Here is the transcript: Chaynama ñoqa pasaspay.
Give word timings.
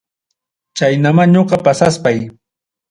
Chaynama 0.77 1.23
ñoqa 1.33 1.57
pasaspay. 1.65 2.19